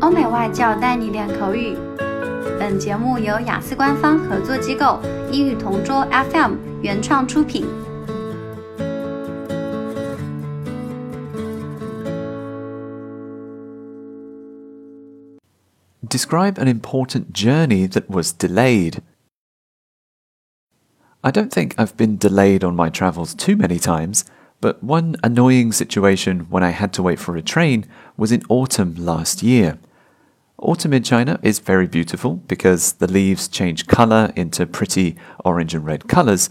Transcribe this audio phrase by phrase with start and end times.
[0.00, 1.76] 欧美外教带你练口语。
[2.58, 5.00] 本节目由雅思官方合作机构
[5.32, 7.66] 英语同桌 FM 原创出品。
[16.08, 19.02] Describe an important journey that was delayed.
[21.22, 24.24] I don't think I've been delayed on my travels too many times,
[24.60, 27.86] but one annoying situation when I had to wait for a train
[28.16, 29.78] was in autumn last year.
[30.61, 35.85] Autumn in China is very beautiful because the leaves change color into pretty orange and
[35.85, 36.49] red colors.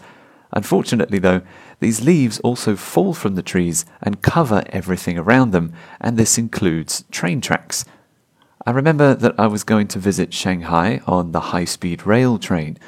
[0.51, 1.43] Unfortunately, though,
[1.81, 7.05] these leaves also fall from the trees and cover everything around them, and this includes
[7.11, 7.85] train tracks.
[8.65, 12.79] I remember that I was going to visit Shanghai on the high speed rail train.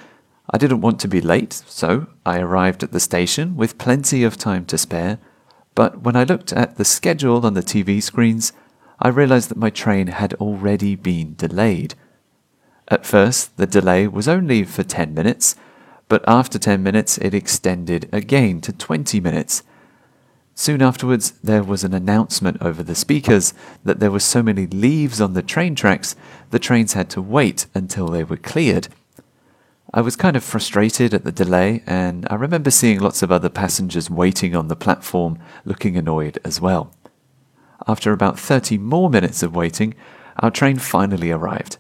[0.51, 4.39] I didn't want to be late, so I arrived at the station with plenty of
[4.39, 5.19] time to spare.
[5.75, 8.55] But when I looked at the schedule on the TV screens,
[9.03, 11.95] I realized that my train had already been delayed.
[12.89, 15.57] At first, the delay was only for 10 minutes,
[16.09, 19.63] but after 10 minutes, it extended again to 20 minutes.
[20.55, 25.21] Soon afterwards, there was an announcement over the speakers that there were so many leaves
[25.21, 26.15] on the train tracks,
[26.51, 28.89] the trains had to wait until they were cleared.
[29.95, 33.49] I was kind of frustrated at the delay, and I remember seeing lots of other
[33.49, 36.93] passengers waiting on the platform looking annoyed as well.
[37.88, 39.94] After about 30 more minutes of waiting,
[40.38, 41.78] our train finally arrived.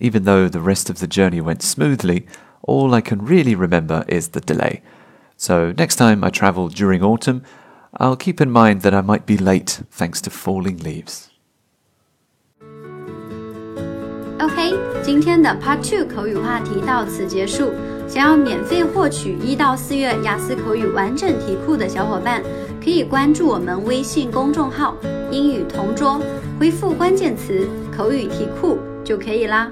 [0.00, 2.26] Even though the rest of the journey went smoothly,
[2.62, 4.82] all I can really remember is the delay.
[5.36, 7.42] So next time I travel during autumn,
[7.96, 11.28] I'll keep in mind that I might be late thanks to falling leaves.
[14.40, 17.72] OK，今天的 Part Two 口语话题到此结束。
[18.06, 22.42] 想要免费获取一到四月雅思口语完整题库的小伙伴，
[22.89, 24.97] 可以关注我们微信公众号
[25.29, 26.19] “英语同桌”，
[26.59, 29.71] 回复关键词“口语题库”就可以啦。